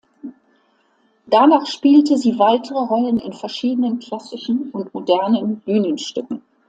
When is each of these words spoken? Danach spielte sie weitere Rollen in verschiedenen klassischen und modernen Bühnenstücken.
Danach 1.27 1.67
spielte 1.67 2.17
sie 2.17 2.39
weitere 2.39 2.73
Rollen 2.79 3.19
in 3.19 3.33
verschiedenen 3.33 3.99
klassischen 3.99 4.71
und 4.71 4.91
modernen 4.95 5.59
Bühnenstücken. 5.59 6.41